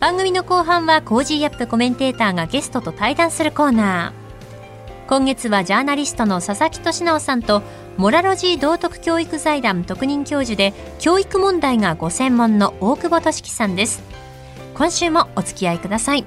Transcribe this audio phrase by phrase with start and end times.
[0.00, 1.66] 番組の後半は Cozy up!
[1.66, 5.08] コメンテーターがゲストと対談するコーナー。
[5.08, 7.62] 今月はジャーナリストの佐々木俊尚さんと
[7.96, 14.02] モラロジー道徳教育財団特任教授で教育問題がご専門の大久保俊輝さんです。
[14.74, 16.24] 今週もお付き合いください。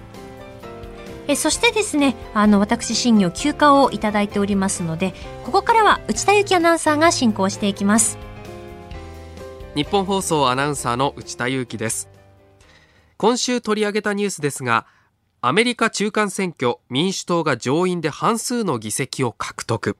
[1.29, 5.13] えそしてですねあの私新行休暇をいただいておりますので
[5.45, 8.17] ここからは内田雄基アナウンサーが進行していきます。
[9.76, 12.10] ニッポン放送アナウンサーの内田雄基です。
[13.21, 14.88] 今週取り上げたニュースですが
[15.41, 19.96] アメリカ中間選挙民主党が上院で半数の議席を獲得。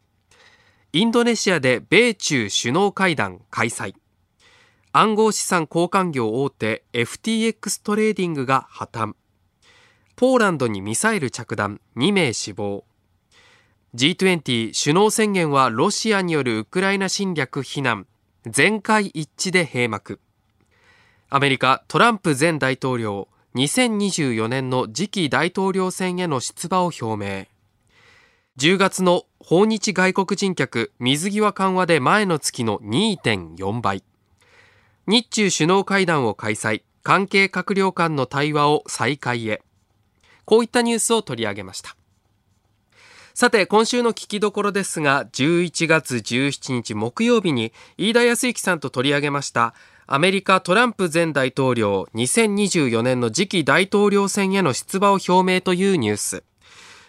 [0.92, 3.94] インドネシアで米中首脳会談開催。
[4.92, 9.14] 暗号資産交換業大手 FTX トレーディングが破綻。
[10.16, 12.86] ポーランドにミサイル着弾2名死亡。
[13.94, 18.08] G20 首脳宣言はロシアによるウクライナ侵略非難。
[18.48, 20.20] 全会一致で閉幕。
[21.34, 27.48] アメリカトランプ前大統領2024年の次期大統領選への出馬を表明。
[28.58, 34.04] 10月の訪日外国人客水際緩和で前の月の2.4倍
[35.08, 39.62] 日中首脳会談を開催関係閣僚間の対話を再開へ。
[40.44, 41.96] こういったニュースを取り上げました。
[43.34, 49.74] さて今週の聞きどころですが11月17日木曜日に飯田康之さんと取り上げました
[50.08, 56.44] アメリカトランプ前大統領2024年の次期大統領選への出馬を表明というニュース。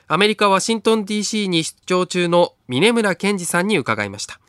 [0.08, 4.40] アメリカ・ワシントン DC に出張中の峰村健二さんに伺いました。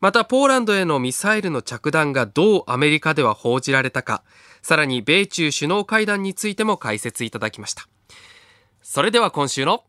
[0.00, 4.22] またポーランドへのミサイルの着弾がどうアメリカでは報じられたか
[4.62, 7.86] さらに米中首脳会談についても解説いただきました。
[8.82, 9.84] それでは今週の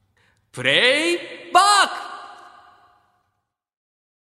[0.52, 1.18] プレイ
[1.54, 2.21] バック。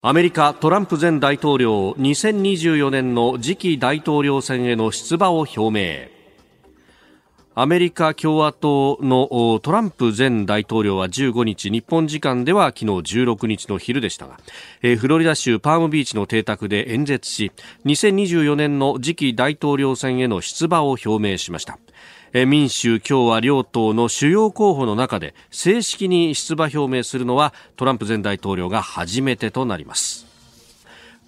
[0.01, 6.07] アメリカトランプ前大統領2024年の次期大統領選への出馬を表明。
[7.53, 14.39] アメリカ共和党のトランプ前大統領は15日日本時間では昨日16日の昼でしたが
[14.97, 17.51] フロリダ州パームビーチの邸宅で演説し
[17.83, 21.77] 2024年の次期大統領選への出馬を表明しました。
[22.33, 30.29] 民主、共和両党の主要候補の中で正式に出馬表明するのはトランプ前大統領が初めてとなります。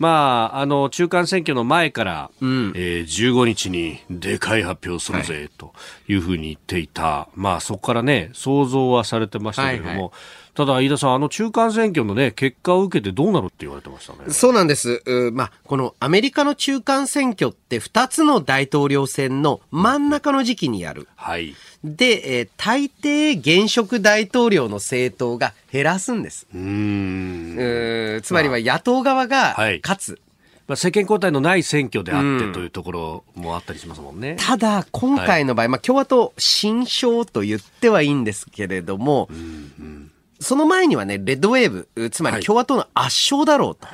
[0.02, 5.74] まあ、あの中間選挙の前から、うん、えー、15日にでかい発表するぜ、はい、と
[6.08, 10.12] いうふうに言っていた、まあ、そこからね想像はされてましたけれども、はいはい
[10.54, 14.32] ただ、飯田さん、あの中間選挙のね、結果を受けてどうなるって言われてましたね。
[14.32, 15.02] そうなんです。
[15.34, 21.08] まあ、このアメリカの中間選挙って2つの大統領選の真ん中の時期にやる。
[21.16, 21.56] はい。
[21.84, 26.48] で、えー、大抵現職大統領の政党が減らすんです。
[26.54, 30.12] うんつまりは野党側が勝つ。
[30.12, 30.22] はい
[30.68, 34.32] まあ、政権交代のない選挙であってというところもあったりしますもんね。
[34.32, 39.40] うん、ただ、今回の場合、はい、まあ、共和党新勝と言ってはいいんですけれども、うんう
[39.84, 40.11] ん
[40.42, 43.88] その前にはね、レッドウェーブ、つまり共和党の圧勝だろうと。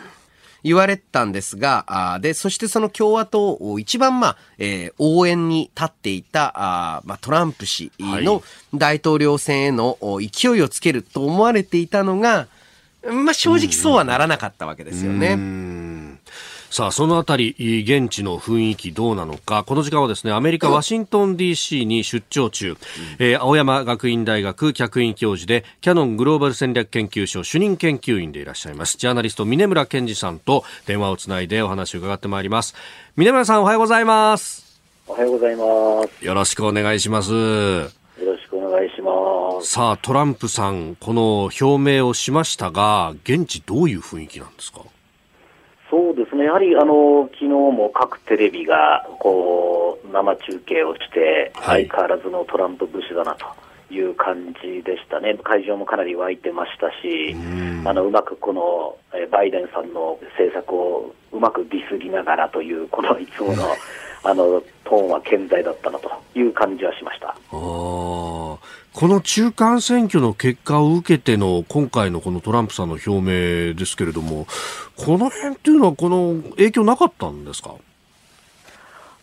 [0.64, 8.44] 言われたんですが、あで、そしてその共和党を一番、まあ、えー、応援に立っていた、あまあ、トランプ氏の
[8.74, 12.48] 大統領選への勢いをつけると思われていたのが、
[13.06, 15.38] まあ、正直そうはならなかったわけですよね。
[16.70, 17.56] さあ、そのあたり、
[17.88, 22.78] 現地の雰囲気どうなのか、この時間はですね、アメリカ・ワシントン DC に出張中、うん、
[23.20, 32.76] えー、青山学院大学客員教授で、キャノングローバル戦略研究所主任研究員でいらっしゃいます、ジャーナリスト、峰村健二さんと電話をつないでお話を伺ってまいります。
[33.16, 34.80] 峰村さん、おはようございます。
[35.08, 35.64] おはようございま
[36.20, 36.26] す。
[36.26, 37.32] よろしくお願いします。
[37.32, 37.36] よ
[38.26, 39.72] ろしくお願いします。
[39.72, 44.82] さあ、トランプさん、この表明をしましたが、現地どういう雰囲気なんですか？
[45.90, 53.46] そうですね、やはりあの昨日も各テレビがこう生中継をして、相変わらずのトランプ節だなと。
[53.90, 57.36] いう感じでしたね、会場もかなり沸いてましたし、
[57.86, 58.98] あのうまくこの
[59.32, 63.64] バイデンさんの政策をうまくディスりながらという、このいつもの
[64.30, 67.36] あのトーンは健在だったなという感じはしました。
[67.50, 68.60] こ
[69.08, 74.48] の中間選挙の結果を受けての今回のこのトランプさんの表明ですけれども、
[74.98, 77.76] この辺っていうのは、この影響なかったんですか？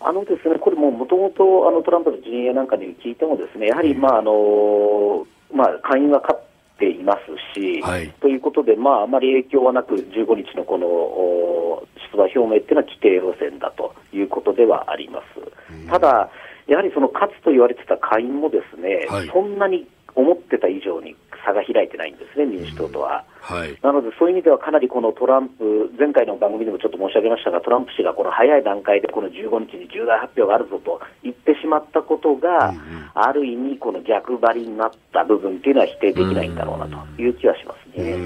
[0.00, 6.40] あのですね、これももともとトランプの陣営なんかに聞いてもですね、やはり、まああのまあ、下院は勝っ
[6.78, 7.18] ていま
[7.54, 15.88] すし、はい、ということで、まあ、あまり影響はなく、15日のこの出馬表明っていうのは規定路線だということではあります。
[15.90, 16.30] ただ
[16.66, 21.14] やはりその勝つと言われてた下院もですね、はい、そんなに思ってた以上に
[21.44, 23.24] 差が開いてないんですね、民主党とは。
[23.40, 38.16] はい、なので、そういう意味ではかなりこのトランプ、前回の番組でもちょっと申し上げましたが、トランプ氏がこの早い段階でこの15日に重大発表があるぞと言ってしまったことが、うんうん、ある意味、この逆張りになった部分っていうのは否定できないんだろうなという気はしますね。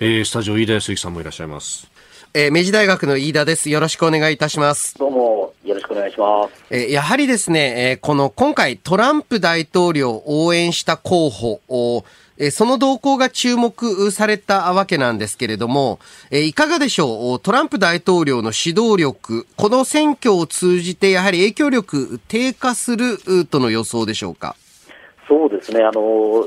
[0.00, 1.93] えー、スタジオ、飯田康之さんもいらっしゃいます。
[2.36, 3.70] えー、明治大学の飯田です。
[3.70, 4.98] よろしくお願いいたします。
[4.98, 6.64] どうも、よろしくお願いします。
[6.68, 12.04] えー、やはりですね、えー、この今回トランプ大統領を応援した候補を、
[12.36, 16.00] えー、その動向が注目されたわけなんですけれども、
[16.32, 17.38] えー、いかがでしょう？
[17.38, 24.56] トランプ大統領の指導力、この選挙を通じてやはり影響力低下するとの予想でしょうか？
[25.26, 26.46] そうですねあの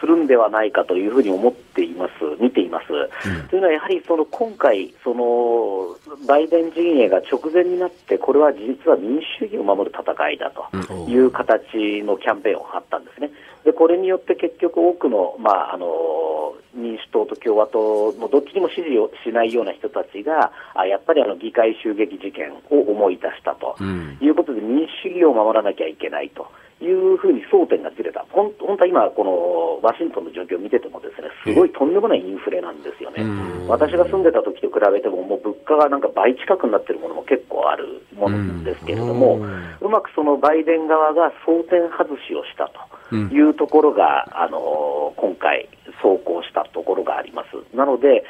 [0.00, 2.84] するんではないかというふうに思っています、見ています。
[3.28, 13.30] うん、というのは、やはりその今回、そのバイデン陣営が直前になって、これは実は民主主義を守る戦いだという形のキャンペーンを張ったんですね。
[13.64, 23.76] でこれによって結局、多くの,、まあ、あの民主党と共和党のどっちにも支持をしないような人たちが、あやっぱりあの議会襲撃事件を思い出したと
[24.20, 26.46] いうことで、民主主義を守らなきゃいけないと。
[26.84, 33.24] いうふうに争点がずれた、本当は今、このワシントンの状況を見てても、ですねすごいとんでもないインフレなんですよね、
[33.68, 39.40] 私が住んでた時と比べても、もう物価がなんか倍近くになってるものも結構あるものですけれども、
[39.80, 42.70] うまくそのバイデン側が争点外しをした
[43.10, 45.68] というところが、あの今回、
[46.02, 47.76] 走行したところがあります。
[47.76, 48.24] なので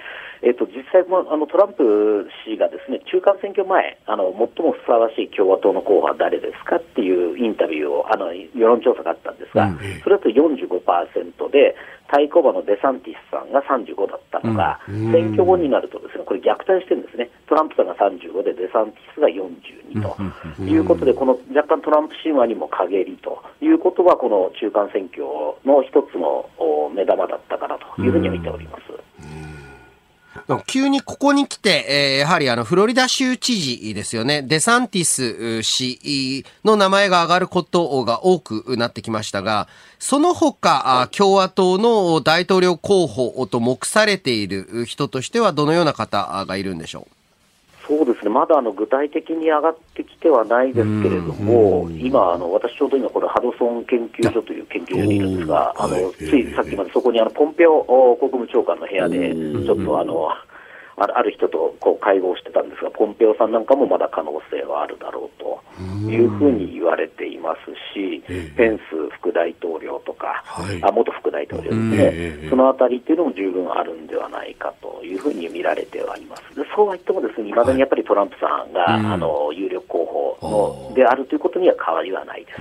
[0.44, 11.74] えっと、実際もあのトランプ氏がですね中間選挙前あの、最もふさわしい共和党の候補は誰ですかっていうインタビューをあの世論調査があったんですが、うん、それだと45%で、
[12.12, 20.62] 対抗馬のデサンティスさんが35だったのが、うん、選挙後になるとですねこれ逆転してるんですね、トランプさんが35で、デサンティスが42と。
[20.62, 25.24] いうことで、この若干トランプ神話にも陰りということは、この中間選挙
[25.64, 26.50] の一つの
[26.94, 28.82] 目玉だったかなというふうに見ております。
[30.66, 34.42] 急にここに来て、えー、やはりあの、フロリダ州知事ですよね。
[34.42, 39.68] デサンティス氏の名前が挙がることが多くなってきましたが、
[39.98, 47.14] その他、共和党の大統領候補と目されている人としてはどのような方がいるんでしょう、
[48.34, 60.28] まだあの具体的に上がってきてはないですけれども、今あの、私ちょうど今、これ、ハドソン研究所という研究所にいるんですが、あのついさっきまでそこにあのポンペオ国務長官の部屋で、ちょっとあの、
[60.96, 65.60] ある人とこう会合してたんですが、ポンペオさんなんかもまだ可能性はあるだろうと
[66.08, 68.22] いうふうに言われていますし、
[68.56, 68.82] ペンス
[69.18, 76.42] 副大統領とか、はい、あ元副大統領ですね、そのあたりっていうのも十分あるんではないかというふうに見られてはいます。
[76.54, 82.60] でそうは言ってもですね、いまだにやっぱりトランプさんが、はい、あの有力候補のであるということには変わりはないです。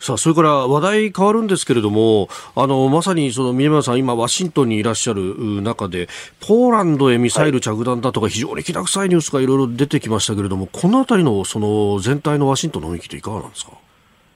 [0.00, 6.08] さあ、それから話題変わるんですけれども、あの、まさにその、宮村さん、今、ワシントンにいらっしゃる中で、
[6.40, 13.72] ポーランドへミサイル着弾だとか、非常にきな臭いニュースがいろいろ出てきましたけれども、このあたりの、その、全体のワシントンの雰囲気っていかがなんですか？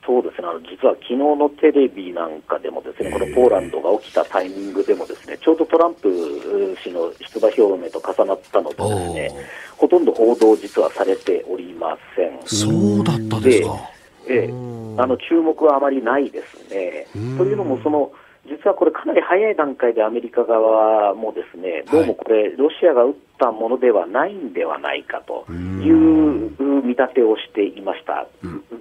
[0.07, 9.47] そうですね、あの実は昨日のテレビなんかでもですね、このポーランドが起きたタイミングでもですね、ちょうどトランプ氏の出馬表明と重なったのでですね、
[9.79, 12.39] ほとんど報道実はされておりません。
[12.45, 12.69] そ
[13.01, 13.94] うだったですか。
[14.29, 14.51] ええ。
[14.97, 17.07] あの注目はあまりないですね。
[17.37, 18.13] というのもその、
[18.47, 26.53] 実はこれ、かなり早い段階でアメリカ側もですね、どうもこれ、ロシアが撃ったものではないんではないかという
[26.83, 28.27] 見立てをしていました。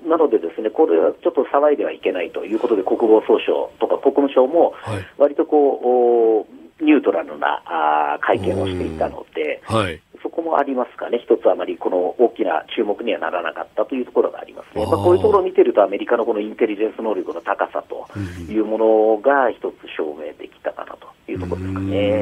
[0.07, 4.73] なので、ですねこれはちょっと騒いではいけないということで、国防総省とか国務省も、
[5.17, 18.07] 割とこう、ニュートラルなあ会見をしていたので、はいそこもありますかね、一つあまりこの大きな注目にはならなかったというところがありますね、まあ、こういうところを見てると、アメリカのこのインテリジェンス能力の高さと
[18.49, 22.21] いうものが一つ証明できたかなというところですかね。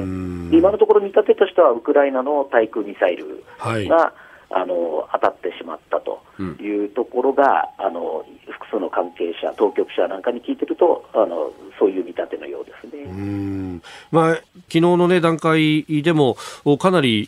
[0.51, 3.89] 今のところ見立てとしては、ウクライナの対空ミサイルが、はい。
[4.53, 6.21] あの当たってしまったと
[6.61, 13.03] いうところが、うん、あの複数の関係者、当局者なんかに聞いてると、あのそういう見立てのようですね。
[13.03, 13.81] うん。
[14.11, 14.41] まあ、
[14.71, 16.37] 昨日の、ね、段階でも、
[16.79, 17.27] かなり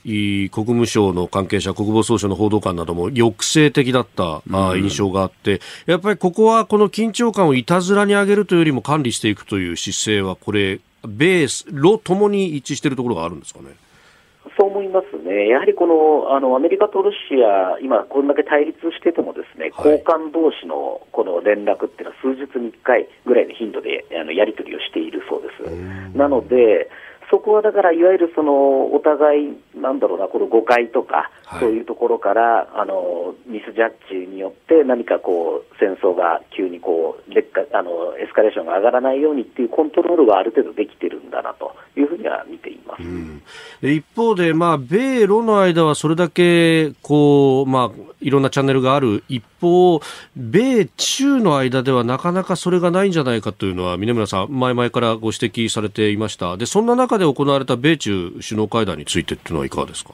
[0.54, 13.76] 国務省の関係者、国防総省の報道官なども抑制的だった、うん、印象があって、やっぱりここはこの緊張感をいたずらに上げるというよりも管理していくという姿勢は、これ、米ロともに一致しているところがあるんですかね？
[14.58, 15.24] そう思いますね。
[15.34, 26.16] ね、やはりこのあのアメリカとロシア、今、こんだけ対立してても、ですね、交換同士のこの連絡っていうのは、数日に1回ぐらいの頻度であのやり取りをしているそうです。
[26.16, 26.90] なので、
[27.34, 43.42] そこはだから、いわゆるそのお互い、なんだろうな、この誤解とか、はい、そういうところからあのミスジャッジによって何かこう戦争が急にこう劣化あのエスカレーションが上がらないようにっていうコントロールがある程度できてるんだなというふうには見ています、うん、
[43.82, 50.00] 一方で、まあ、米ロの間はそれだけこう、まあ、いろんなチャンネルがある一方、
[50.36, 56.58] 米中の間ではなかなかそれがないんじゃないかというのは、峰村さん、前々からご指摘されていました。
[56.58, 60.14] で、そんな中で行われた米中首脳会談についてっていうのはいかがですか？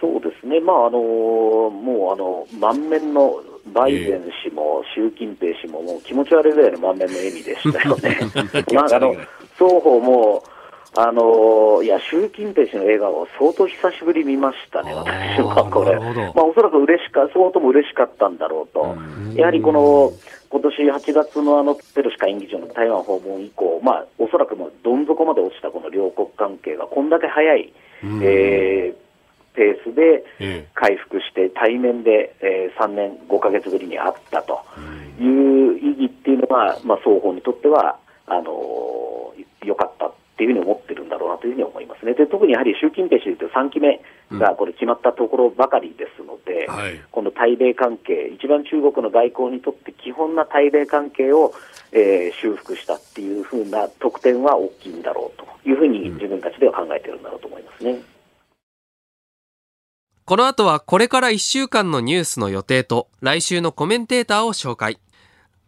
[0.00, 3.42] そうですね、まああのもうあの満面の
[3.74, 8.18] バイデン氏も習近平氏ももう気持ち悪いぐらいの満面の笑みでしたよね。
[8.72, 9.14] まあ、あの
[9.54, 10.42] 双方も
[11.00, 15.96] あのいや習近平氏の笑顔、相当久しぶり見ましたね、私はこれ、
[16.34, 18.96] まあ、おそらく嬉しか相当も嬉しかったんだろうと、
[19.36, 20.12] やはりこの
[20.50, 29.08] 今年8月のあのペロシ下院議長の台湾訪問以降、まあ、おそらくもうどん底まで落ちたこの両国関係がこんだけ早い、えー
[29.54, 34.60] ペースで回復して、対面で、えー、3年5か月ぶりに会ったと
[35.20, 40.87] いう意義っていうのは、まあ、双方にとってはあの良かったっていうふうに思って
[41.38, 42.14] というふうに思いますね。
[42.14, 44.00] で特にやはり習近平氏という3期目
[44.32, 51.52] がこれ決まったところばかりですので、うんはい、この対米関係、一番中国の外交にとって基本な対米関係を、
[51.92, 57.90] えー、修復したっていうふうな特典は大きいんだろうというふうに自分たちでは考えているんだろうと思いますね。
[57.92, 58.04] うん
[60.28, 64.98] この後はこれから1週間のニュースの予定と来週のコメンテーターを紹介。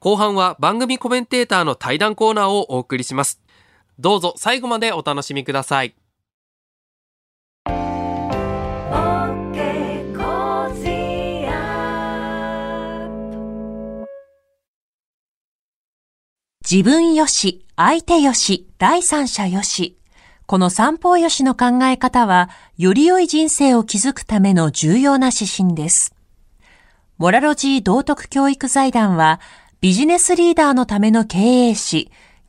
[0.00, 3.41] 後半は番組コメンテーターの対談コーナーをお送りします。
[4.00, 5.95] どうぞ最後までお楽しみください。
[16.69, 19.99] 自分よし、相手よし、第三者よし。
[20.47, 26.14] この三方よしの考え方は、より良い人生を築くための重要な指針です。
[27.19, 29.40] モラロジー道徳教育財団は、
[29.80, 32.11] ビジネスリーダーのための経営誌、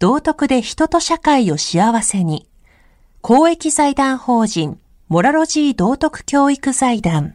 [0.00, 2.48] 道徳で人と社会を幸せに。
[3.20, 4.78] 公益財団法人、
[5.08, 7.34] モラロジー道徳教育財団。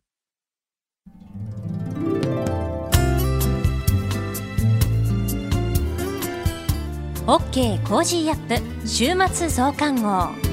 [7.28, 7.86] OK!
[7.86, 8.88] Cozy up!
[8.88, 10.53] 週末増刊号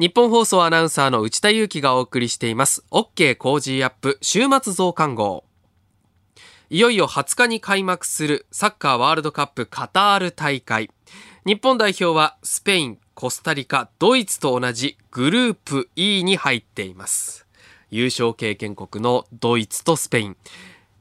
[0.00, 5.44] ニッポン放送アナウンサーの内田雄基がお送りしています OK コージーアップ週末増刊号
[6.70, 10.90] いよいよ20日に開幕するサッカーワールドカップカタール大会
[11.44, 17.46] 日本代表はスペインコスタリカ、ドイツと同じグループ E に入っています。
[17.90, 20.36] 優勝経験国のドイツとスペイン。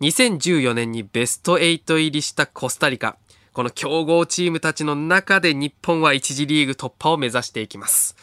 [0.01, 3.15] 2014年にベスト8入りしたコスタリカ。
[3.53, 8.17] この強豪チームたちの中で日本は一次リーグ突破を目指していきます。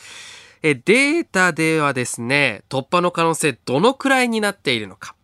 [0.63, 5.15] えデータではですね、突破の可能性どのくらいになっているのか。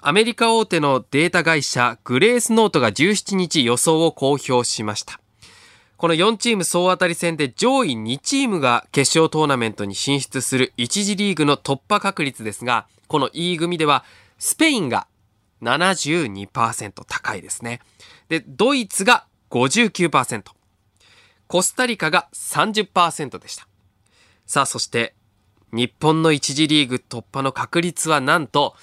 [0.00, 5.20] アメリカ大手のデータ会社グレースノートが17日予想を公表しました。
[5.96, 14.04] この4チーム総当たり戦で上位2チームが決勝トーナメントに進出する1次リーグの突破確率ですが、この E 組では
[14.38, 15.08] スペインが
[15.62, 17.80] 72%高いですね。
[18.28, 20.44] で、ドイツが59%、
[21.48, 23.67] コスタリカが30%でした。
[24.48, 25.14] さあ、そして
[25.72, 28.74] 日本の1次リーグ突破の確率はなんと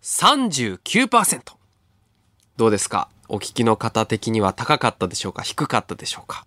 [0.00, 1.40] 39%。
[2.56, 3.08] どうですか？
[3.28, 5.42] お聞きの方的には高かったでしょうか？
[5.42, 6.46] 低かったでしょうか？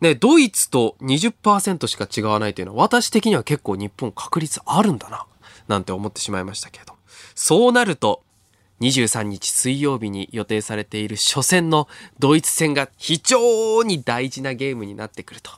[0.00, 5.26] ね、ドイツと20%しか違わないというのは私的には結構日本確率あるんだな、
[5.66, 6.94] なんて思ってしまいましたけれど。
[7.34, 8.22] そうなると、
[8.82, 11.88] 23日水曜日に予定されている初戦の
[12.20, 15.50] ドイツ戦が非常に大事なゲームになってくると。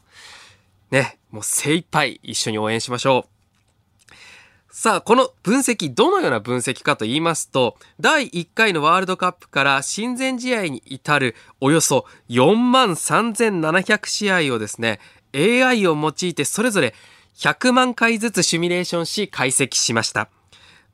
[0.90, 3.38] ね、もう精一杯一緒に応援しましょう。
[4.70, 15.00] さあ、この分析、どのような分析かと言いますと、第1回のワールドカップから親善試合に至るおよそ4万3700試合をですね、
[15.34, 16.94] AI を用いてそれぞれ
[17.36, 20.28] 100万回ずつシミュレーションし解析しました。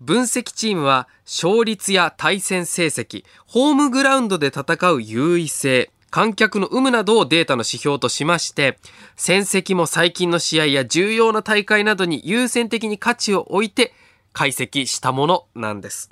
[0.01, 8.79] 分析チームは勝率や対戦成績、ホームグラウンドで戦う優位性、観客の有無などをデータの指標としまして、
[9.17, 13.93] 戦績も最近の試合や重要な大会などに優先的に価値を置いて
[14.33, 16.11] 解析したものなんです。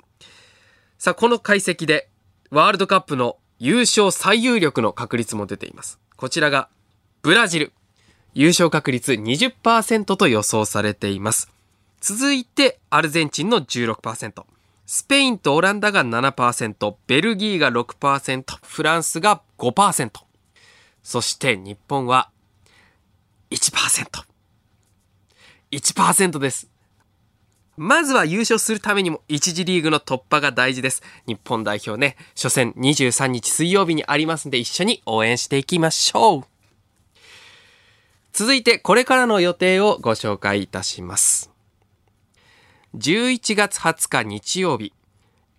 [0.97, 2.09] さあ、この解析で
[2.51, 6.01] ワールドカップの優勝最有力の確率も出ています。
[6.17, 6.67] こちらが
[7.21, 7.71] ブラジル。
[8.33, 11.49] 優勝確率20%と予想されています。
[12.01, 14.43] 続いてアルゼンチンの16%。
[14.85, 20.11] スペインとオランダが7%、ベルギーが6%、フランスが5%。
[21.01, 22.29] そして日本は
[23.49, 24.25] 1%。
[25.71, 26.69] 1%です。
[27.75, 31.01] まずは優勝するためにも1次リーグの突破が大事です。
[31.25, 36.43] 日本代表ね、初戦23日水曜日にありますんで一緒に応援していきましょう。
[38.31, 41.52] 続いてこれからの予定をご紹介いたします。
[42.95, 44.93] 11月20日日曜日、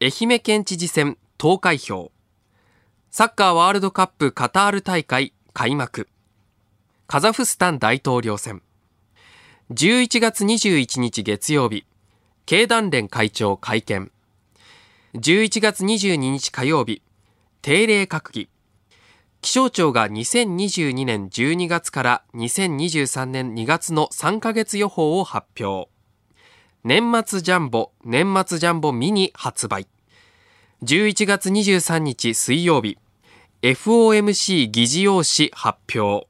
[0.01, 2.13] 愛媛県知事選投開票。
[3.11, 6.07] サッカーワールドカップカタール大会開幕。
[7.09, 8.63] カザフスタン大統領選。
[9.73, 11.87] 11月21日月曜日、
[12.47, 14.13] 経団連会長会見。
[15.15, 17.03] 11月22日火曜日、
[17.63, 18.49] 定例閣議。
[19.41, 25.94] 気象庁が2022年12月から2023年2月の3ヶ月予報を発表。
[26.87, 29.87] 年末ジャンボ、年末ジャンボミニ発売。
[30.83, 32.99] 11月23日水曜日、
[33.63, 36.29] FOMC 議事要旨発表。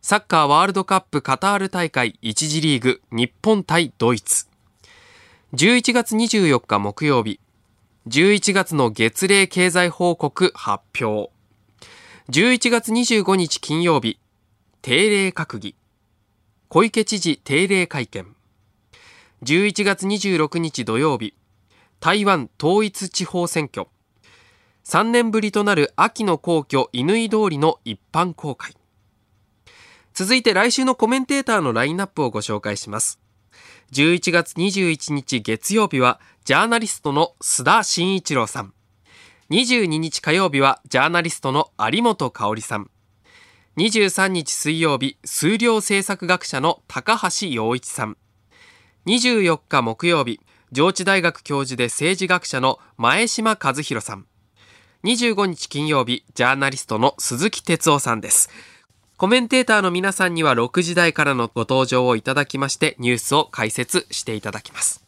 [0.00, 4.48] サッカーワールドカップカタール大会1次リーグ日本対ドイツ。
[5.54, 7.38] 11月24日木曜日、
[8.08, 11.30] 11月の月例経済報告発表。
[12.30, 14.18] 11月25日金曜日、
[14.80, 15.76] 定例閣議。
[16.68, 18.34] 小池知事定例会見。
[19.44, 21.34] 11月26日土曜日、
[21.98, 23.88] 台湾統一地方選挙。
[24.84, 28.76] 3年ぶりとなる秋の皇居乾通りの一般公開。
[30.14, 33.18] 続いて来週のコメンテーターのラインナップをご紹介します。
[33.90, 38.72] 11月21日月曜日はジャーナリストの須田慎一郎さん。
[39.50, 42.88] 22日火曜日はジャーナリストの有本香里さん。
[43.76, 48.16] 23日水曜日、数量政策学者の高橋洋一さん。
[49.06, 50.38] 24日木曜日、
[50.70, 54.26] 上智大学教授で政治学者の前島和弘さん。
[55.02, 58.48] 25日金曜日、ジャーナリストの鈴木哲夫さんです。
[59.16, 65.04] コメンテーターの皆さんには6時台からのご登場をいただきまして、ニュースを解説していただきます。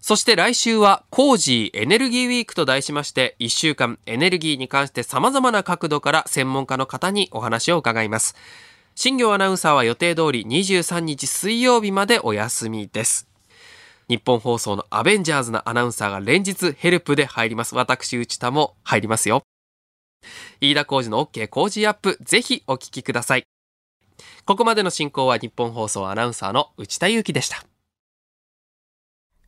[0.00, 8.36] そして来週は、コージーエネルギーウィークと題しまして、1週間エネルギーに関して様々な角度から専門家の方にお話を伺います。
[8.94, 13.26] 新業アナウンサーは予定通り23日水曜日までお休みです。
[14.08, 17.74] 日本放送のアベンジャーズなアナウンサーが連日ヘルプで入ります。
[17.74, 19.42] 私、内田も入りますよ。
[20.60, 21.48] 飯田浩司の OK!
[21.48, 23.44] Cozy up!、ぜひお聞きください。
[24.44, 27.64] ここまでの進行はニッポン放送アナウンサーの内田雄基でした。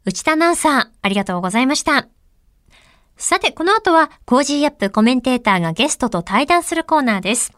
[0.06, 2.08] 内田アナウンサー、ありがとうございました。
[3.16, 4.90] さて、この後は、 Cozy up!
[4.90, 7.52] コメンテーターがゲストと対談するコーナーです。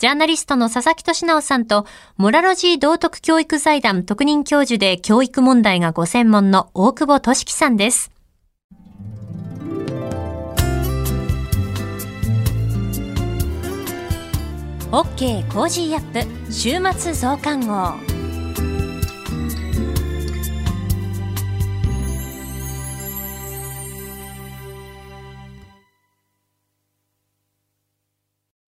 [0.00, 1.84] ジャーナリストの佐々木俊尚さんと、
[2.16, 8.10] モラロジー道徳教育財団特任教授で教育問題がご専門の大久保俊輝さんです。
[14.90, 15.52] OK!
[15.52, 16.50] Cozy up!
[16.50, 18.19] 週末増刊号。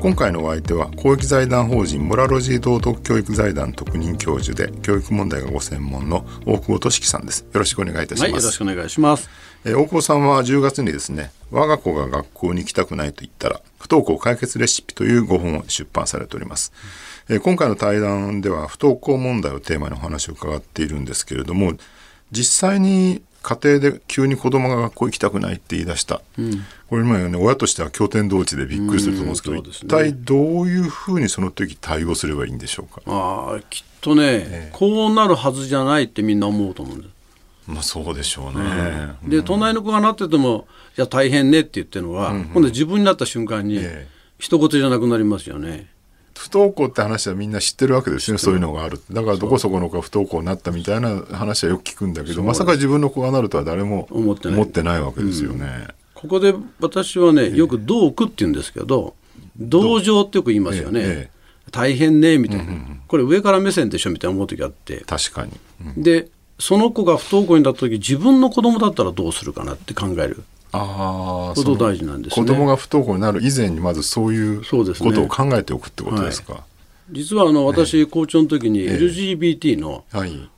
[0.00, 7.40] 今回のお相手は公益財団法人モラロジー道徳教育財団特任教授で教育問題がご専門の大久保俊樹さんです。
[7.40, 9.28] よろしくお願いいたします、はい、よろしくお願いします。
[9.66, 16.72] え大久保さんは10月にですね我が子が学校に行きたくないと言ったら不登校解決レシピという5本を出版されております、
[17.28, 21.74] え今回の対談では不登校問題をテーマにお話を伺っているんですけれども
[22.32, 33.00] 実際に家庭で急に子供が学校行きたくないって言い出した、うん、これ今ね親としては経典同地でびっくりすると思うんですけど、うんね、一体どういうふうにその時対応すればいいんでしょうか？
[33.06, 37.10] ああきっとね、えこうなるはずじゃないってみんな思うと思うんです。
[37.66, 40.66] まあそうでしょうね、うん、で隣の子がなってても
[40.98, 44.08] 「いや大変ね」って言ってるのは、うんうん、今度自分になった瞬間に、え。
[44.40, 45.90] 一言じゃなくなりますよね
[46.36, 55.00] 不登校って話はみんな知ってるわけですよねそういうのがあるだからどこそこの子が不登校になったみたいな話はよく聞くんだけどまさか自分の子がなるとは誰も思ってない。
[55.00, 59.14] わけですよね、うん、ここで私はねよく「同区」って言うんですけど
[59.58, 61.40] 「同情」ってよく言いますよね、ええ。
[61.70, 65.04] 大変ねみたいな、うんうんうん、これ上から目線でしょみたいな思う時あって。
[65.06, 65.52] 確かに、
[65.96, 72.46] うん、でその子が不登校になった時自分の子供だったらどうするかなって考えるあこと大事なんですね。
[72.46, 76.64] 子供が不登校になる以前にまずそういうことを考えておくってことですか、
[77.10, 80.04] 実はあの私、校長の時に LGBT の、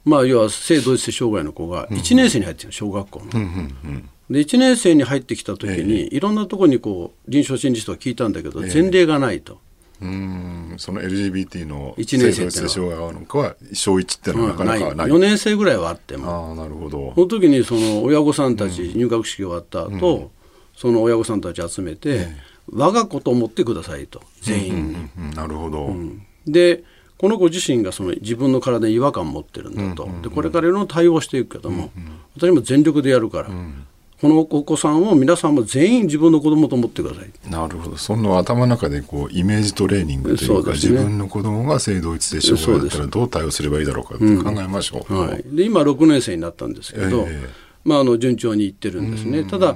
[0.05, 4.03] まあ、要は性同一性障害の子が1年生に入ってる小学校の。
[4.31, 9.59] で1年生に入ってきた時に、いろんなところにこう臨床心理士とか聞いたんだけど、前例がないと。
[10.03, 10.75] うん。
[10.79, 16.53] その LGBT の性同一性障害があるのかは小1ってのはなかなかない,、4年生ぐらいはあっても。
[16.53, 17.12] あなるほど。
[17.15, 20.29] その時にその親御さんたち、入学式終わった後、うん、
[20.77, 22.29] その親御さんたち集めて、
[22.71, 25.95] 我が子と思ってくださいと全員に、なるほど、
[26.47, 26.85] で
[27.19, 31.91] この子自身がその自分の体に違和感を持ってるんだと、でこれからいろんな対応していくけども、
[32.37, 33.51] 私も全力でやるから、
[34.23, 37.51] このお子さんを皆さんも全員自分の子供と思ってください。
[37.51, 37.97] なるほど。
[37.97, 47.49] その頭の中でこうイメージトレーニングというか、ね、自分の子供が性同一性障害だったらどう対応すればいいだろうかって考えましょう、うん、はい、で今6年生になったんですけど、えー、
[47.83, 49.43] まあ、あの順調にいってるんですね。
[49.43, 49.75] ただ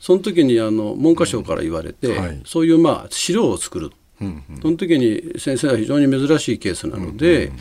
[0.00, 3.90] その時にあの文科省から言われて、はい、そういうまあ資料を作る、
[4.22, 7.60] うんうん、その時に先生は非常に珍しいケースなので、うんうん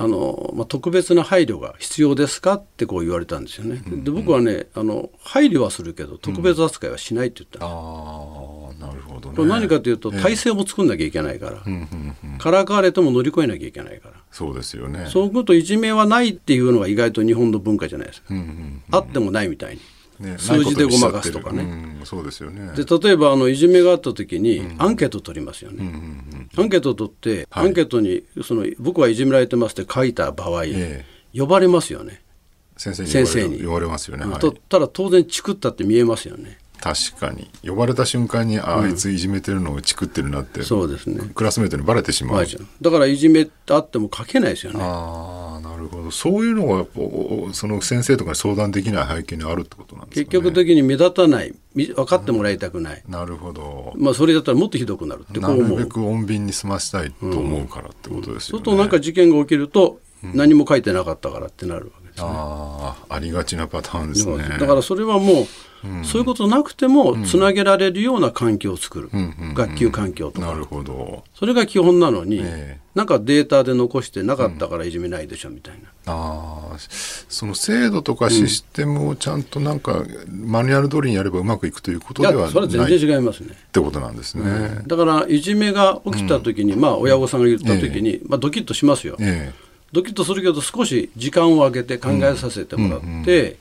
[0.00, 3.82] あのまあ、特別な配慮が必要ですかってこう言われたんですよね。
[3.84, 14.14] で僕はねあの配慮はするけど特別扱いはしないって言った、うん、あなるほど、ね、これ何かというと体制も作んなきゃいけないから、えー、からかわれても乗り越えなきゃいけないから。
[14.30, 15.06] そうですよね。
[15.08, 18.34] そういうこといじめはないっていうのが意外と日本の文化じゃないですか、
[18.92, 19.80] あってもないみたいに。
[20.20, 21.62] ね、数字でごまかすとかね。
[21.62, 22.72] うん、そうですよね。
[22.74, 25.92] で例えばあのいじめがあった時にアンケート取りますよね。
[26.56, 32.22] アンケート取って、はい、アンケートにその僕はいじめられてますって書いた場合、えー、呼ばれますよね。
[32.76, 33.62] 先生に先生に。
[33.62, 34.24] 呼ばれますよね。
[34.24, 36.58] はい、ただ当然チクったって見えますよね。
[36.80, 37.50] 確かに。
[37.64, 41.20] 呼ばれた瞬間にあ,、あいついじめてるのをチクってるなって、そうですね。
[41.34, 42.46] クラスメートにバレてしまう。
[42.80, 44.80] だからいじめってあっても書けないですよね。
[44.82, 45.47] ああな
[45.78, 46.10] るほど。
[46.10, 46.86] そういうのが
[47.54, 51.54] その先生とかに相談できない背景にあるってことなんですか、ね、結局的に目立たない。
[51.74, 53.92] 分かってもらいたくない、なるほど。
[53.96, 64.56] まあそれだったらもっとひどくなるってなるべく穏便に済ませたいと思うからってことですよね、うん、そうするとなんか事件が起きると何も書いてなかったからってなるわけですね、ああありがちなパターンですね。
[64.58, 65.46] だからそれはもう
[66.04, 69.10] そういうことなくてもつなげられるような環境を作る、
[69.54, 71.24] 学級環境とか、なるほど。
[71.34, 76.76] それが基本なのに、えー、なんかデータで残してなかったからいじめないでしょみたいな、あ
[77.28, 82.50] その制度とかシステムをちゃんとなんか、マニュアル通りにやればうまくいくということではない。
[82.50, 83.50] それは全然違いますね。
[83.52, 93.56] ってことなんですね、うん、だからいじめが起きた時に、まあ親御さんが言った時に、まあ、ドキッとしますよ、えー、ドキッとするけど少し時間を空けて考えさせてもらって、うんうんうん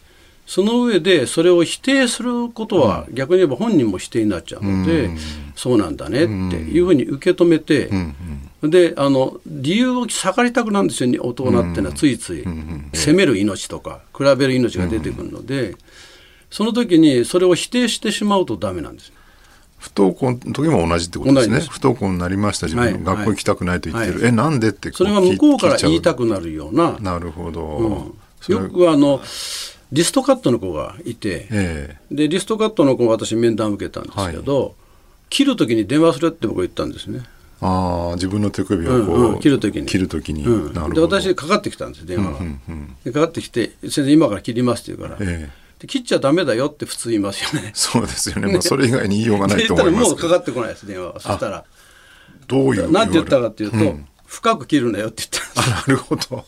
[0.47, 5.11] その上でそれを否定することは逆に言えば本人も否定になっちゃうので、
[5.55, 7.89] そうなんだねっていうふうに受け止めて、
[8.63, 12.45] であの理由を下がりたくなんですよ大人ってのはついつい
[12.93, 15.75] 責める命とか比べる命が出てくるので、
[16.49, 19.11] その時にそれを否定してしまうとダメなんです。
[19.77, 21.59] 不登校の時も同じってことですね。
[21.59, 22.67] 不登校になりました。
[22.67, 24.19] 自分、学校行きたくないと言ってる。
[24.21, 26.97] はい、え、なんでってそれは向こうから言いたくなるような。
[26.99, 28.13] なるほど。
[28.47, 29.21] うん、よくあの、
[29.91, 34.73] リストカットの子がいて、えー、でリストカットの子を私面談受けたんですけど、はい、
[35.29, 37.21] 切る時に電話するって僕言ったんですね。
[37.59, 39.87] ああ自分の手首をこう、うんうん、切る時に。
[39.87, 47.71] 切る時に、うん、で私かかってきたんです電話が、うんうんうん、でかかってきて「先生今から切ります」って言うから、えー、で切っちゃだめだよって普通言いますよね。
[47.73, 51.19] そうですよね、 まあ、それ以外に言いようがないと思いますもうかかってこないです電話は。
[51.19, 51.63] そしたら。
[52.47, 56.45] どういうなんて言ったかっていうと、うん、深く切るなよって言ったんですなるほど、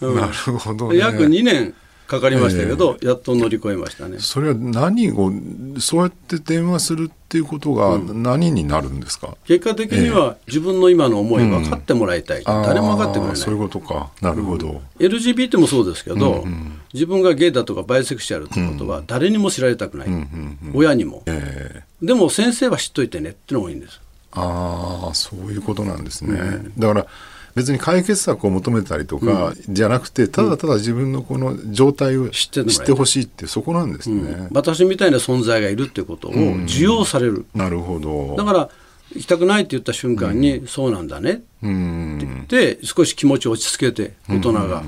[0.00, 1.74] うん、なるほど、ね、約2年
[2.12, 4.18] かかりましたけど、えー、やっと乗り越えましたね。
[4.18, 5.32] それは何を、
[5.78, 12.40] そうやって電話するっていうことが何になるんですか、うん、結果的には自分の今の思い分かってもらいたい。
[12.40, 13.36] うん、誰も分かってくれない。
[13.36, 14.10] そういうことか。
[14.20, 14.82] なるほど。
[14.98, 20.08] うん、LGBT もそうですけど、うんうん、自分がゲイだとかバイセクシャルってことは誰にも知られたくない。
[20.74, 22.06] 親にも、えー。
[22.06, 24.00] でも先生は知っといてねってのがいいんです。
[24.32, 26.38] ああ、そういうことなんですね。
[26.78, 27.06] だから、
[27.54, 36.32] 別に解決策を求めたりとかじゃなくて、ただただ自分のこの状態を知ってほしいってそこなんですね、うん、私みたいな存在がいるってことを
[36.64, 38.36] 受容される、なるほど。
[38.36, 38.70] だから
[39.14, 41.32] 行きたくないって言った瞬間に、そうなんだね。
[41.32, 44.82] って言って少し気持ちを落ち着けて大人が、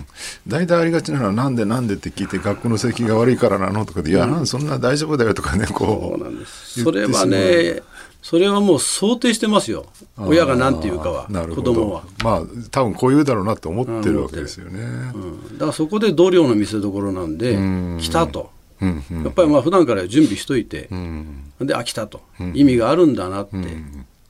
[0.48, 6.83] 大体ありがちなのはなんでなんでって聞いて学校の席が悪いからなのとかで、いやそんな大丈夫だよとかねこうそうなんです。
[6.83, 7.83] それはね
[8.24, 9.84] それはもう想定してますよ。
[10.16, 12.04] 親が何て言うかは子供は。
[12.22, 17.58] まあ多分こう言うだろうなって思ってるわけですよね、うん、だからそこで度量の見せ所なんで
[18.00, 22.22] 来たと、うんうん、やっぱりまあ普段から準備しといて、うん、であ来たと、
[22.54, 23.56] 意味があるんだなって、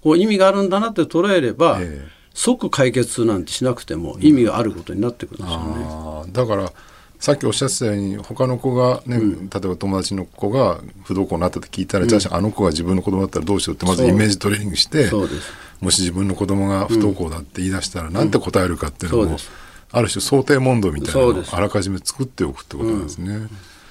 [0.03, 2.05] こう意味があるんだなって捉えれば、えー、
[2.35, 6.73] 即解決なんてしなくても意味があることになってくるんですよね、だから
[7.19, 15.11] さっきおっしゃってたように他の子がね、うん、例えば友達の子が不登校になったって聞いたら、うん、じゃああの子が自分の子供だったらどうしようってまずイメージトレーニングして
[15.81, 19.37] もし自分の子供が不登校だって言い出したら、なんて答えるかっていうのも、
[19.93, 23.49] ある種想定問答みたいなのをあらかじめ作っておくってことなんですね。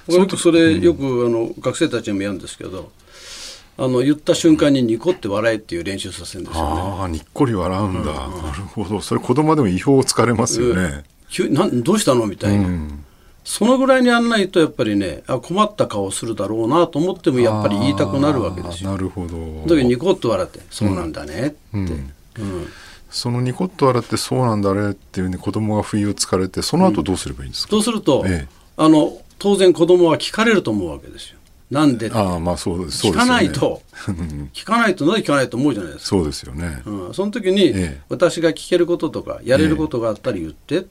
[0.08, 2.92] そそれよくあの学生たちにもやるんですけど
[3.78, 6.80] あの言った瞬間にニコって笑えっていう練習させるんですよね。
[6.80, 8.06] ああ、にっこり笑うんだ、うん。
[8.42, 9.00] なるほど。
[9.00, 11.04] それ子供でも意表をつかれますよね。
[11.28, 12.66] 急なんどうしたのみたいな。
[12.66, 13.04] うん
[13.44, 18.90] そのぐらいにやんないとやっぱりねあ困った顔するだろうなと思ってもやっぱり言いたくなるわけですよ。
[18.90, 19.36] なるほど。
[19.66, 21.56] だけどニコッと笑って「そうなんだね」って。
[21.74, 21.86] うん。
[21.86, 22.12] うん。
[23.14, 31.38] そのニコッと笑ってそうなんだねっていうね子供が不意をつかれてその後どうすればいいんですか、そうすると、ええ、あの当然子供は聞かれると思うわけですよ。
[31.70, 33.82] なんでああまあそうです聞かないと、
[34.52, 36.08] 聞かないとなぜ聞かないと思うじゃないですか。
[36.08, 40.86] そうですよね、うん、その時に、ええ、私が聞けることとかやれることがあったら言って、え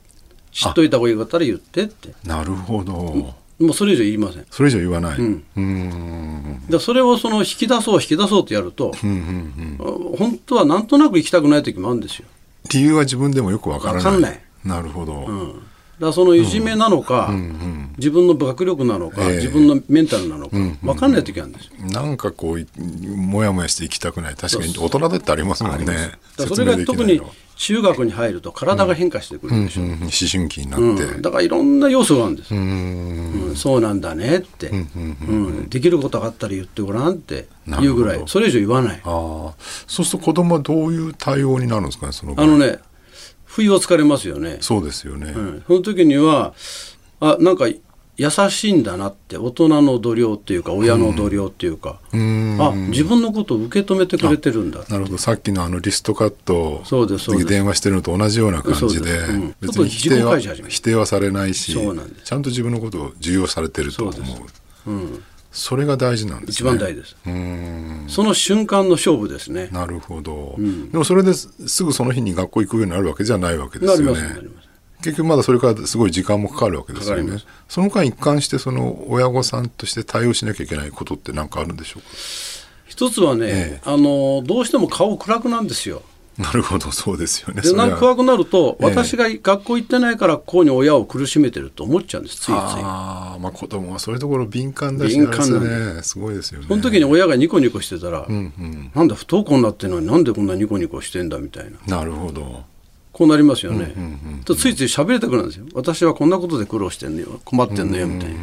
[0.53, 2.13] 知っといた方がいいったら言ってって。
[2.23, 4.45] なるほど、もうそれ以上言いません。
[4.49, 6.61] それ以上言わない、うん、うん。
[6.69, 12.25] だそれをその引き出そう引き出そうとやると、うんうんうん、本当はなんとなく行きたくない時もあるんですよ。
[12.71, 14.03] 理由は自分でもよくわからない。
[14.03, 14.41] 分かんない。
[14.63, 15.61] なるほど、うん
[15.99, 21.73] だそのいじめなのか、うんうんうん、自分の学力なのか、えー、自分のメンタルなのか、分かんない時あるんですよ。
[21.91, 22.81] なんかこう、
[23.15, 26.11] もやもやしていきたくない、確かに大人だってありますもんね。
[26.37, 27.21] それが特に
[27.55, 37.47] 中学に入ると体が変化してくるでしょ、うんうんうん、思春期になって、だからいろんな要素があるんです、うんそうなんだねって、うんできることがあったら言ってごらんって。
[37.65, 38.23] 言うぐらい。
[38.25, 39.01] それ以上言わない。
[39.05, 39.53] あ
[39.87, 42.79] そうすると子供はどういう対応になるんですかねそのあのね
[43.53, 44.57] 不意をつかれますよね。
[44.61, 45.31] そうですよね。
[45.31, 46.53] うん、その時には、
[47.19, 47.67] あ、なんか
[48.15, 55.17] 優しいんだなって大人の度量っていうか親の度量っていうか、うん、あ自分のことを受け止めてくれてるんだなるほど。
[55.17, 57.47] さっきのあのリストカットそうですそうです。
[57.47, 64.11] 電話してるのと同じような感じで、うん、別に否定は否定はされないしちゃんと自分のことを重要されてると思
[64.85, 64.91] う。
[64.91, 67.15] う、うん、それが大事なんです、ね、一番大事です。
[68.13, 69.69] その瞬間の勝負ですね。
[69.71, 74.19] なるほど、うん、でもそれですぐその日に学校行くようになるわけじゃないわけですよね。
[75.01, 77.37] 結局まだそれからすごい時間もかかるわけですよね。
[77.69, 82.07] その間一貫してその親御さんとして対応しなきゃいけないことって何かあるんでしょうか？
[82.85, 86.03] 一つはね、ええ、あのどうしても顔暗くなんですよ
[86.37, 87.61] なるほど、そうですよね。
[87.61, 92.51] で、なんか怖くなると、え私が学校行ってないから、こうに親を苦しめてると思っちゃうんです、ついつい。
[92.53, 96.01] ああ、まあ子供はそういうところ敏感だし、敏感ね。
[96.01, 96.65] すごいですよね。
[96.67, 101.97] その時に親がニコニコしてたら、うんうん、なんだ、不登校になってるのになんでこんなニコニコしてんだみたいな。
[101.97, 102.63] なるほど。
[103.11, 103.93] こうなりますよね。
[103.95, 105.65] うんうんうん、とついつい喋りたくなるんですよ。
[105.75, 107.39] 私はこんなことで苦労してんのよ。
[107.45, 108.37] 困ってんのよ、みたいな。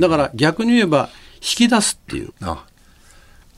[0.00, 1.10] だから逆に言えば、
[1.42, 2.32] 引き出すっていう。
[2.40, 2.64] あ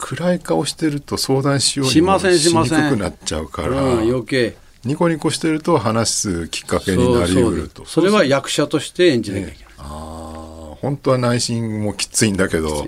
[0.02, 4.56] 暗い顔してると相談しようにもしにくくなっちゃうから、うん、余計。
[4.84, 7.84] ニコニコしてると話すきっかけになりうると。
[7.86, 12.84] それは役者として演じなきゃいけない、ね、ああ本当は内心もきついんだけど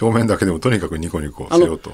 [0.00, 1.92] 表面だけでもとにかくニコニコせよと。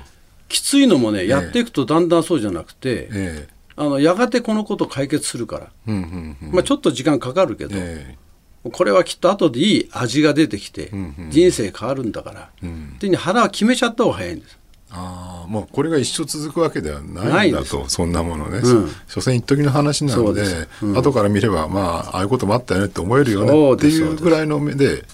[0.49, 8.19] きついのもね、やっていくとだんだんそうじゃなくて、えあのやがてこのこと解決するから、うんうんうん、まあ、ちょっと時間かかるけど、え
[8.65, 14.59] これはきっと後でいい味が出てきて、うんうん、人生変わるんだから、うん、で腹は決めちゃった方が早いんです。
[14.95, 25.05] ああもうこれが一生続くわけではないんだとそんなものね、うん、所詮一時の話なのでで、うん、後から見ればまあああいうこともあったよねって思えるよねっていうぐらいの目で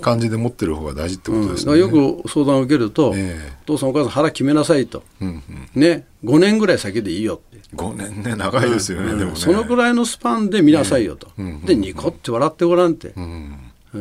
[0.00, 1.90] 感じで持ってる方が大事ってことですね、うん、よ
[2.22, 5.42] く相談を受けると、えー、お父さんお母さん腹決めなさいと、うん
[5.74, 6.06] うん、ね。
[6.24, 7.58] 5年ぐらい先でいいよって。
[7.76, 9.36] 5年ね長いですよね、でもね。
[9.36, 11.28] そのぐらいのスパンで見なさいよと、
[11.64, 13.12] でニコって笑ってごらんって、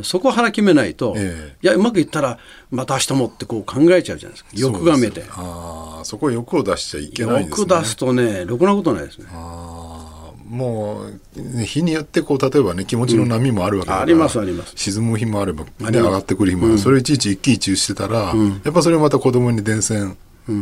[0.04, 2.40] そこ腹決めないと、えー、いやうまくいったら
[2.72, 4.50] また明日もってこう考えちゃうじゃないですか。
[4.54, 5.24] 欲がめて。
[5.30, 7.66] ああそこ欲を出しちゃいけないですね。
[7.66, 9.26] 欲出すとねろくなことないですね。
[9.32, 14.74] ああもう日によってこう例えばね気持ちの波もあるわけだから、うん、ありますあります。
[14.76, 20.16] 沈む日もあれば、ね、上がってくる日もある、うん、それいちいち一喜一憂してたら、うん、やっぱそれまた子供に伝染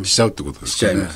[0.04, 1.08] しちゃうってことですよね、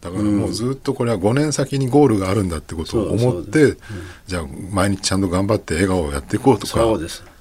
[0.00, 3.78] だからもうずっとこれは5年先にゴールがあるんだってことを思って、うん、
[4.26, 6.86] じゃあ毎日ちゃんと頑張って笑顔をやっていこうとか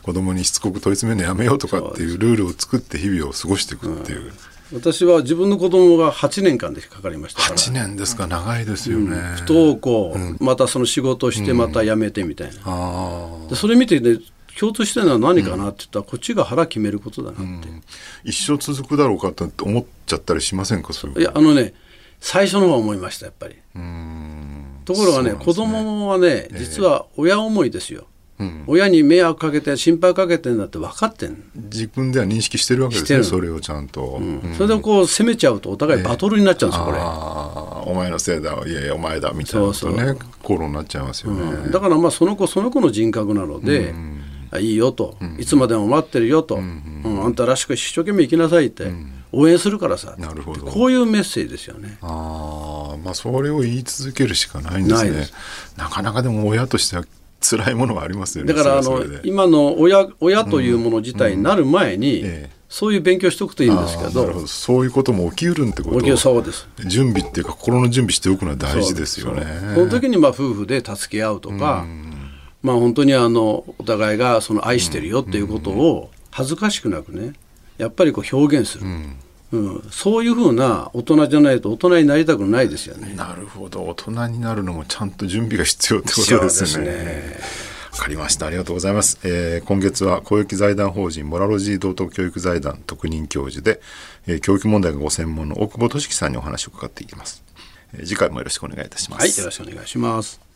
[0.03, 4.31] 子供にしつこく問い詰めるのやめようとかっていうルールを作って日々を過ごしていくっていう。
[4.71, 7.55] 私は自分の子供が8年間でかかりましたから。
[7.55, 14.19] 8年ですか長いですよね、うん、不登校、うん、またその仕事してまた辞めてみたいな、でそれ見てね
[14.59, 17.69] 共通してるのは何かなって言ったら、こっちが腹決めることだなって、
[18.23, 21.73] 一生続くだろうかって思っちゃったりしませんかそれいやあのね
[22.19, 23.55] 最初の方は思いましたやっぱり。
[24.85, 25.35] ところがねね。
[25.35, 28.07] 子供はね実は親思いですよ、
[28.39, 36.97] うん、親に迷惑かけて心配かけてんだって分かってん自分では認識してるわけですねそれをちゃんと、うん、それでこう責めちゃうとお互いバトルになっちゃうんですよ、これ。
[36.99, 39.67] お前のせいだいやいやお前だみたいな
[40.13, 43.93] ね口論になっちゃいますよね、うん、だからまあその子その子の人格なので、
[44.59, 47.21] いいよと、いつまでも待ってるよと、うん。
[47.23, 48.91] あんたらしく一生懸命生きなさいって、
[49.31, 50.15] 応援するからさ。
[50.17, 50.65] なるほど。
[50.65, 51.97] こういうメッセージですよね。
[52.01, 55.27] あ、まあそれを言い続けるしかないんですね。
[55.77, 57.03] なかなかでも親としては
[57.41, 62.31] 辛いものがありますよねだからあの今の親親というもの自体になる前に、うんうん。
[62.31, 62.59] ええ。
[62.69, 64.47] そういう勉強しておくといいんですけどど。
[64.47, 66.01] そういうことも起きうるってこと。
[66.01, 66.67] 起きそうです。
[66.85, 69.43] 準備っていうか心の準備しておくのは大事ですよね。
[69.73, 71.87] その時にまあ夫婦で助け合うとか、
[72.61, 77.33] まあ本当にあのお互いがその愛してるよっていうことを恥ずかしくなくね
[77.79, 79.15] やっぱりこう表現する、うん
[79.51, 83.15] うん、そういうふうな大人じゃないと大人になりたくないですよね。
[83.15, 87.39] なるほど大人になるのもちゃんと準備が必要ってことですね。
[87.91, 88.45] わかりました。
[88.45, 89.17] ありがとうございます。
[89.23, 93.81] えー、今月は公益財団法人モラロジー道徳教育財団特任教授で、
[94.27, 97.43] えー、教育問題がご専門の大久保俊樹さんにお話を伺っていきます。
[97.93, 99.21] えー、次回もよろしくお願いいたします。
[99.21, 100.48] はい、よろしくお願いします。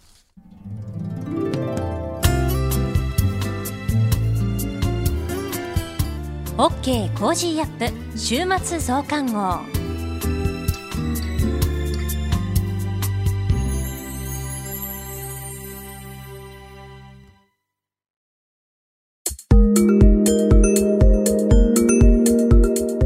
[6.55, 7.11] OK!
[7.17, 8.17] Cozy up!
[8.17, 9.39] 週末増刊号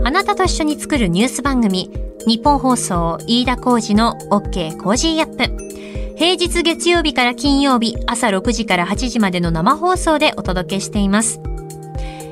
[0.04, 1.90] あなたと一緒に作るニュース番組
[2.28, 11.40] 日本放送飯田浩二の OK コージーアップ平日月曜日から金曜日朝6時から8時までの生放送でお届けしています。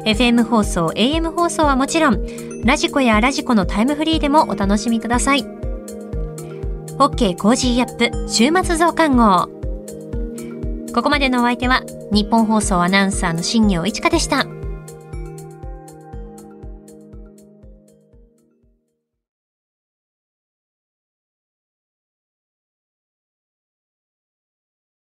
[0.05, 2.21] FM 放送、AM 放送はもちろん、
[2.63, 5.43] radiko や radiko のタイムフリーでもお楽しみください。
[6.99, 7.35] OK!
[7.37, 8.29] Cozy up!
[8.29, 9.49] 週末増刊号。
[10.93, 11.81] ここまでのお相手は、
[12.11, 14.45] ニッポン放送アナウンサーの新行市佳でした。